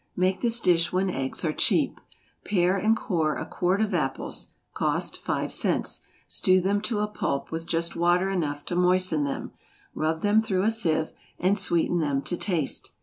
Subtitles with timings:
[0.13, 2.01] = Make this dish when eggs are cheap.
[2.43, 7.51] Pare and core a quart of apples, (cost five cents,) stew them to a pulp
[7.51, 9.51] with just water enough to moisten them,
[9.93, 12.89] rub them through a seive, and sweeten them to taste.